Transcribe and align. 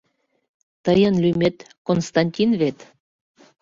Тыйын 0.85 1.15
лӱмет 1.23 1.57
Константин 1.87 2.49
вет? 2.61 2.77